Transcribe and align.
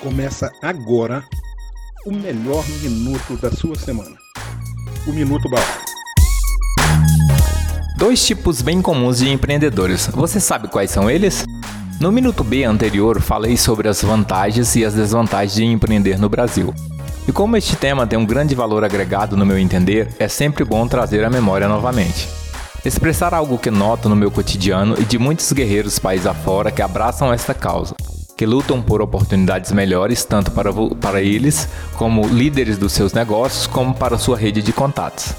Começa 0.00 0.52
agora 0.62 1.24
o 2.06 2.12
melhor 2.12 2.64
minuto 2.82 3.36
da 3.36 3.50
sua 3.50 3.74
semana. 3.74 4.16
O 5.08 5.12
Minuto 5.12 5.48
Bala. 5.50 5.64
Dois 7.96 8.24
tipos 8.24 8.62
bem 8.62 8.80
comuns 8.80 9.18
de 9.18 9.28
empreendedores. 9.28 10.06
Você 10.06 10.38
sabe 10.38 10.68
quais 10.68 10.92
são 10.92 11.10
eles? 11.10 11.44
No 12.00 12.12
Minuto 12.12 12.44
B 12.44 12.62
anterior, 12.64 13.20
falei 13.20 13.56
sobre 13.56 13.88
as 13.88 14.02
vantagens 14.02 14.76
e 14.76 14.84
as 14.84 14.94
desvantagens 14.94 15.54
de 15.54 15.64
empreender 15.64 16.18
no 16.18 16.28
Brasil. 16.28 16.72
E 17.28 17.32
como 17.32 17.56
este 17.56 17.76
tema 17.76 18.06
tem 18.06 18.18
um 18.18 18.26
grande 18.26 18.54
valor 18.54 18.82
agregado 18.82 19.36
no 19.36 19.46
meu 19.46 19.58
entender, 19.58 20.08
é 20.18 20.26
sempre 20.26 20.64
bom 20.64 20.86
trazer 20.88 21.24
a 21.24 21.30
memória 21.30 21.68
novamente. 21.68 22.28
Expressar 22.84 23.34
algo 23.34 23.58
que 23.58 23.70
noto 23.70 24.08
no 24.08 24.16
meu 24.16 24.30
cotidiano 24.30 24.94
e 24.98 25.04
de 25.04 25.18
muitos 25.18 25.52
guerreiros 25.52 25.98
país 25.98 26.26
afora 26.26 26.70
que 26.70 26.80
abraçam 26.80 27.32
esta 27.32 27.52
causa, 27.52 27.94
que 28.36 28.46
lutam 28.46 28.80
por 28.80 29.02
oportunidades 29.02 29.70
melhores 29.70 30.24
tanto 30.24 30.50
para, 30.50 30.72
para 30.98 31.20
eles, 31.20 31.68
como 31.96 32.26
líderes 32.26 32.78
dos 32.78 32.92
seus 32.92 33.12
negócios, 33.12 33.66
como 33.66 33.94
para 33.94 34.16
sua 34.16 34.36
rede 34.36 34.62
de 34.62 34.72
contatos. 34.72 35.34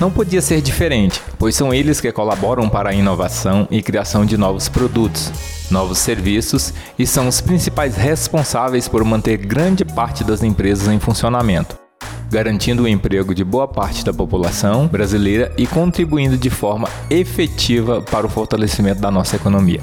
Não 0.00 0.10
podia 0.10 0.42
ser 0.42 0.60
diferente, 0.60 1.22
pois 1.38 1.54
são 1.54 1.72
eles 1.72 2.00
que 2.00 2.10
colaboram 2.10 2.68
para 2.68 2.90
a 2.90 2.94
inovação 2.94 3.68
e 3.70 3.80
criação 3.80 4.26
de 4.26 4.36
novos 4.36 4.68
produtos, 4.68 5.30
novos 5.72 5.98
serviços 5.98 6.72
e 6.98 7.06
são 7.06 7.26
os 7.26 7.40
principais 7.40 7.96
responsáveis 7.96 8.86
por 8.86 9.02
manter 9.02 9.38
grande 9.38 9.84
parte 9.84 10.22
das 10.22 10.42
empresas 10.42 10.86
em 10.86 11.00
funcionamento, 11.00 11.76
garantindo 12.30 12.84
o 12.84 12.88
emprego 12.88 13.34
de 13.34 13.42
boa 13.42 13.66
parte 13.66 14.04
da 14.04 14.12
população 14.12 14.86
brasileira 14.86 15.50
e 15.56 15.66
contribuindo 15.66 16.36
de 16.36 16.50
forma 16.50 16.88
efetiva 17.10 18.02
para 18.02 18.26
o 18.26 18.30
fortalecimento 18.30 19.00
da 19.00 19.10
nossa 19.10 19.34
economia. 19.34 19.80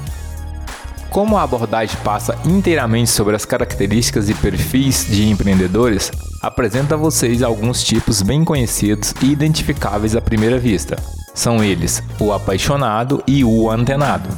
Como 1.10 1.36
a 1.36 1.42
abordagem 1.42 1.96
passa 2.04 2.38
inteiramente 2.44 3.10
sobre 3.10 3.34
as 3.34 3.44
características 3.44 4.28
e 4.30 4.34
perfis 4.34 5.06
de 5.10 5.28
empreendedores, 5.28 6.12
apresento 6.40 6.94
a 6.94 6.96
vocês 6.96 7.42
alguns 7.42 7.82
tipos 7.82 8.22
bem 8.22 8.44
conhecidos 8.44 9.12
e 9.20 9.32
identificáveis 9.32 10.14
à 10.14 10.20
primeira 10.20 10.56
vista. 10.56 10.96
São 11.34 11.64
eles 11.64 12.00
o 12.20 12.32
apaixonado 12.32 13.24
e 13.26 13.42
o 13.44 13.68
antenado. 13.68 14.28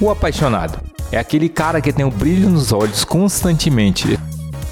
O 0.00 0.10
apaixonado 0.10 0.85
é 1.12 1.18
aquele 1.18 1.48
cara 1.48 1.80
que 1.80 1.92
tem 1.92 2.04
o 2.04 2.10
brilho 2.10 2.48
nos 2.50 2.72
olhos 2.72 3.04
constantemente. 3.04 4.18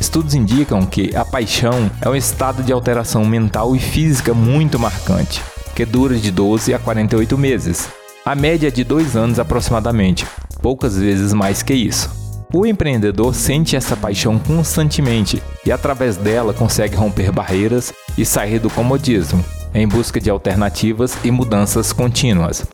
Estudos 0.01 0.35
indicam 0.35 0.85
que 0.85 1.15
a 1.15 1.25
paixão 1.25 1.91
é 2.01 2.09
um 2.09 2.17
estado 2.17 2.63
de 2.63 2.73
alteração 2.73 3.25
mental 3.25 3.75
e 3.75 3.79
física 3.79 4.35
muito 4.35 4.79
marcante, 4.79 5.41
que 5.75 5.85
dura 5.85 6.17
de 6.17 6.31
12 6.31 6.75
a 6.75 6.79
48 6.79 7.39
meses. 7.39 7.89
A 8.25 8.35
média 8.35 8.69
é 8.69 8.71
de 8.71 8.83
dois 8.83 9.17
anos 9.17 9.39
aproximadamente, 9.39 10.27
poucas 10.61 10.99
vezes 10.99 11.33
mais 11.33 11.63
que 11.63 11.75
isso. 11.75 12.11
O 12.53 12.65
empreendedor 12.65 13.35
sente 13.35 13.77
essa 13.77 13.97
paixão 13.97 14.39
constantemente 14.39 15.43
e, 15.67 15.73
através 15.73 16.17
dela, 16.17 16.55
consegue 16.55 16.97
romper 16.97 17.33
barreiras 17.33 17.93
e 18.17 18.25
sair 18.25 18.59
do 18.59 18.71
comodismo, 18.71 19.45
em 19.75 19.87
busca 19.89 20.21
de 20.21 20.31
alternativas 20.31 21.19
e 21.25 21.31
mudanças 21.31 21.93
contínuas. 21.93 22.65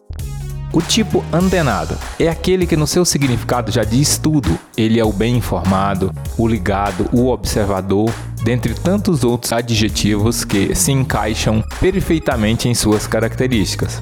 O 0.73 0.81
tipo 0.81 1.25
antenado 1.33 1.99
é 2.19 2.29
aquele 2.29 2.65
que, 2.65 2.77
no 2.77 2.87
seu 2.87 3.05
significado, 3.05 3.73
já 3.73 3.83
diz 3.83 4.19
tudo. 4.19 4.57
Ele 4.77 5.01
é 5.01 5.05
o 5.05 5.13
bem 5.13 5.37
informado, 5.37 6.15
o 6.39 6.47
ligado, 6.47 7.09
o 7.13 7.29
observador, 7.29 8.09
dentre 8.45 8.73
tantos 8.73 9.25
outros 9.25 9.53
adjetivos 9.53 10.45
que 10.45 10.73
se 10.77 10.93
encaixam 10.93 11.65
perfeitamente 11.81 12.69
em 12.69 12.75
suas 12.75 13.07
características. 13.07 14.01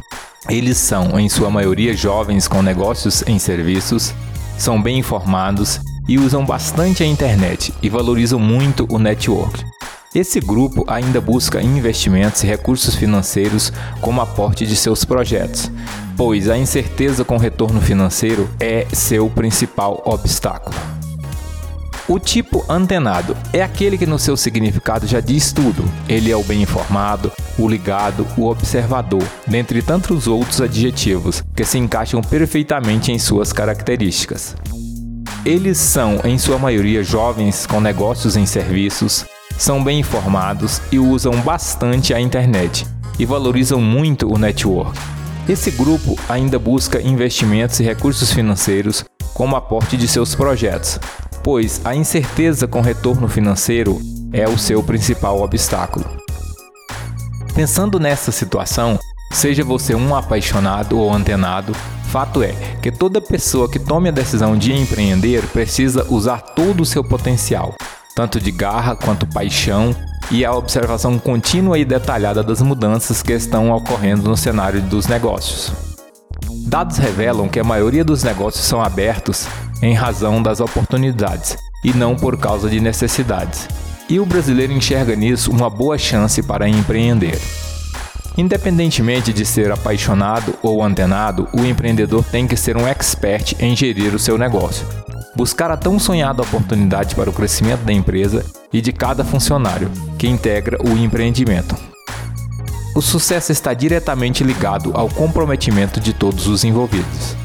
Eles 0.49 0.77
são, 0.77 1.19
em 1.19 1.29
sua 1.29 1.51
maioria, 1.51 1.97
jovens 1.97 2.47
com 2.47 2.61
negócios 2.61 3.25
em 3.27 3.39
serviços, 3.39 4.13
são 4.59 4.81
bem 4.81 4.99
informados 4.99 5.81
e 6.07 6.19
usam 6.19 6.45
bastante 6.45 7.03
a 7.03 7.07
internet 7.07 7.73
e 7.83 7.89
valorizam 7.89 8.39
muito 8.39 8.87
o 8.91 8.99
network. 8.99 9.65
Esse 10.15 10.41
grupo 10.41 10.85
ainda 10.87 11.21
busca 11.21 11.63
investimentos 11.63 12.43
e 12.43 12.47
recursos 12.47 12.95
financeiros 12.95 13.73
como 14.01 14.21
aporte 14.21 14.67
de 14.67 14.75
seus 14.75 15.05
projetos, 15.05 15.71
pois 16.19 16.51
a 16.51 16.59
incerteza 16.59 17.25
com 17.25 17.37
retorno 17.37 17.81
financeiro 17.81 18.51
é 18.59 18.89
seu 18.93 19.31
principal 19.31 20.03
obstáculo. 20.05 20.75
O 22.09 22.19
tipo 22.19 22.65
antenado 22.69 23.37
é 23.53 23.63
aquele 23.63 23.97
que 23.97 24.07
no 24.07 24.19
seu 24.19 24.37
significado 24.37 25.07
já 25.07 25.21
diz 25.21 25.53
tudo. 25.53 25.85
Ele 26.09 26.33
é 26.33 26.37
o 26.37 26.43
bem 26.43 26.63
informado, 26.63 27.31
o 27.57 27.69
ligado, 27.69 28.27
o 28.37 28.47
observador, 28.47 29.23
dentre 29.47 29.81
tantos 29.81 30.27
outros 30.27 30.61
adjetivos 30.61 31.45
que 31.55 31.65
se 31.65 31.79
encaixam 31.79 32.21
perfeitamente 32.21 33.13
em 33.13 33.19
suas 33.19 33.53
características. 33.53 34.57
Eles 35.45 35.79
são, 35.79 36.21
em 36.25 36.37
sua 36.37 36.59
maioria, 36.59 37.05
jovens 37.05 37.65
com 37.65 37.81
negócios 37.81 38.37
em 38.37 38.45
serviços, 38.45 39.25
são 39.57 39.85
bem 39.85 40.01
informados 40.01 40.81
e 40.91 40.99
usam 40.99 41.35
bastante 41.43 42.13
a 42.13 42.21
internet 42.21 42.87
e 43.19 43.25
valorizam 43.25 43.81
muito 43.81 44.33
o 44.33 44.37
network. 44.37 44.99
Esse 45.49 45.71
grupo 45.71 46.15
ainda 46.29 46.59
busca 46.59 47.01
investimentos 47.01 47.81
e 47.81 47.83
recursos 47.83 48.31
financeiros 48.31 49.03
como 49.33 49.57
aporte 49.57 49.97
de 49.97 50.07
seus 50.07 50.35
projetos, 50.35 51.01
pois 51.43 51.81
a 51.87 51.95
incerteza 51.95 52.69
com 52.69 52.83
retorno 52.83 53.27
financeiro 53.29 53.99
é 54.31 54.47
o 54.47 54.59
seu 54.59 54.83
principal 54.83 55.41
obstáculo. 55.41 56.05
Pensando 57.55 57.99
nessa 57.99 58.31
situação, 58.31 58.99
seja 59.33 59.65
você 59.65 59.95
um 59.95 60.15
apaixonado 60.15 60.99
ou 60.99 61.11
antenado, 61.11 61.73
fato 62.11 62.43
é 62.43 62.53
que 62.83 62.93
toda 62.93 63.19
pessoa 63.19 63.71
que 63.71 63.79
tome 63.79 64.11
a 64.11 64.13
decisão 64.13 64.55
de 64.55 64.75
empreender 64.75 65.47
precisa 65.49 66.07
usar 66.11 66.43
todo 66.43 66.83
o 66.83 66.87
seu 66.87 67.03
potencial, 67.03 67.75
tanto 68.15 68.39
de 68.39 68.51
garra 68.51 68.95
quanto 68.95 69.27
paixão 69.27 69.97
e 70.31 70.45
a 70.45 70.53
observação 70.53 71.19
contínua 71.19 71.79
e 71.79 71.85
detalhada 71.85 72.43
das 72.43 72.61
mudanças 72.61 73.23
que 73.23 73.33
estão 73.33 73.71
ocorrendo 73.71 74.29
no 74.29 74.37
cenário 74.37 74.83
dos 74.83 75.07
negócios. 75.07 75.73
Dados 76.67 76.99
revelam 76.99 77.49
que 77.49 77.59
a 77.59 77.65
maioria 77.65 78.05
dos 78.05 78.23
negócios 78.23 78.65
são 78.65 78.83
abertos 78.83 79.47
em 79.83 79.95
razão 79.95 80.43
das 80.43 80.61
oportunidades 80.61 81.57
e 81.83 81.93
não 81.93 82.15
por 82.15 82.37
causa 82.37 82.69
de 82.69 82.81
necessidades. 82.81 83.67
E 84.09 84.21
o 84.21 84.27
brasileiro 84.27 84.73
enxerga 84.73 85.15
nisso 85.15 85.51
uma 85.51 85.71
boa 85.71 85.97
chance 85.97 86.43
para 86.43 86.69
empreender. 86.69 87.39
Independentemente 88.37 89.33
de 89.33 89.45
ser 89.45 89.73
apaixonado 89.73 90.55
ou 90.63 90.83
antenado, 90.83 91.49
o 91.53 91.65
empreendedor 91.65 92.25
tem 92.25 92.47
que 92.47 92.57
ser 92.57 92.77
um 92.77 92.87
expert 92.87 93.55
em 93.61 93.75
gerir 93.75 94.15
o 94.15 94.19
seu 94.19 94.39
negócio. 94.39 94.87
Buscar 95.39 95.71
a 95.71 95.77
tão 95.77 96.01
sonhada 96.01 96.43
oportunidade 96.43 97.15
para 97.15 97.31
o 97.31 97.33
crescimento 97.33 97.85
da 97.85 97.93
empresa 97.93 98.45
e 98.73 98.81
de 98.81 98.93
cada 98.93 99.25
funcionário 99.25 99.89
que 100.19 100.27
integra 100.27 100.77
o 100.83 100.99
empreendimento. 100.99 101.77
O 102.93 103.01
sucesso 103.01 103.53
está 103.53 103.73
diretamente 103.73 104.43
ligado 104.43 104.91
ao 104.95 105.09
comprometimento 105.09 106.01
de 106.01 106.13
todos 106.13 106.49
os 106.49 106.65
envolvidos. 106.65 107.37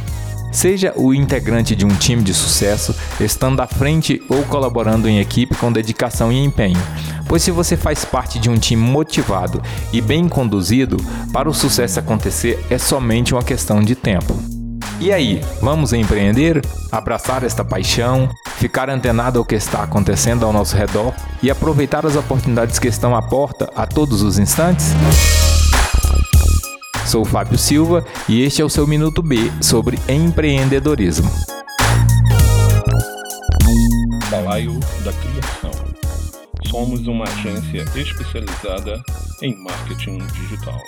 Seja 0.51 0.91
o 0.95 1.13
integrante 1.13 1.75
de 1.75 1.85
um 1.85 1.89
time 1.89 2.23
de 2.23 2.33
sucesso, 2.33 2.95
estando 3.19 3.61
à 3.61 3.67
frente 3.67 4.19
ou 4.27 4.41
colaborando 4.45 5.07
em 5.07 5.19
equipe 5.19 5.53
com 5.55 5.71
dedicação 5.71 6.31
e 6.31 6.43
empenho, 6.43 6.81
pois 7.27 7.43
se 7.43 7.51
você 7.51 7.77
faz 7.77 8.03
parte 8.03 8.39
de 8.39 8.49
um 8.49 8.57
time 8.57 8.81
motivado 8.81 9.61
e 9.91 10.01
bem 10.01 10.27
conduzido, 10.27 10.97
para 11.31 11.47
o 11.47 11.53
sucesso 11.53 11.99
acontecer 11.99 12.65
é 12.71 12.79
somente 12.79 13.35
uma 13.35 13.43
questão 13.43 13.83
de 13.83 13.93
tempo. 13.93 14.52
E 15.03 15.11
aí, 15.11 15.41
vamos 15.61 15.91
empreender? 15.91 16.61
Abraçar 16.89 17.43
esta 17.43 17.61
paixão, 17.61 18.29
ficar 18.55 18.89
antenado 18.89 19.37
ao 19.37 19.43
que 19.43 19.53
está 19.53 19.83
acontecendo 19.83 20.45
ao 20.45 20.53
nosso 20.53 20.77
redor 20.77 21.13
e 21.41 21.51
aproveitar 21.51 22.05
as 22.05 22.15
oportunidades 22.15 22.79
que 22.79 22.87
estão 22.87 23.13
à 23.13 23.21
porta 23.21 23.69
a 23.75 23.85
todos 23.85 24.21
os 24.21 24.39
instantes? 24.39 24.91
Sou 27.05 27.25
Fábio 27.25 27.57
Silva 27.57 28.05
e 28.29 28.43
este 28.43 28.61
é 28.61 28.65
o 28.65 28.69
seu 28.69 28.87
Minuto 28.87 29.21
B 29.21 29.51
sobre 29.61 29.99
empreendedorismo. 30.07 31.29
Balaio 34.31 34.79
da 35.03 35.11
Criação. 35.11 35.71
Somos 36.71 37.05
uma 37.07 37.25
agência 37.25 37.83
especializada 37.93 39.03
em 39.41 39.53
marketing 39.61 40.19
digital. 40.27 40.79